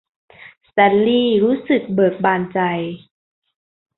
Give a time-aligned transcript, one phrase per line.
[0.69, 2.59] สแตนลีย์รู้สึกเบิกบานใจ